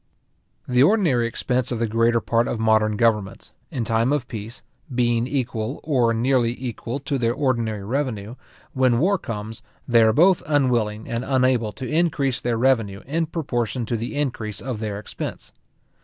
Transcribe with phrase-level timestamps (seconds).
[0.67, 5.27] The ordinary expense of the greater part of modern governments, in time of peace, being
[5.27, 8.33] equal, or nearly equal, to their ordinary revenue,
[8.73, 13.85] when war comes, they are both unwilling and unable to increase their revenue in proportion
[13.85, 15.51] to the increase of their expense.